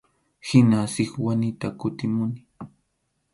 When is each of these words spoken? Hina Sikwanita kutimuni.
Hina 0.47 0.79
Sikwanita 0.93 1.67
kutimuni. 1.79 2.39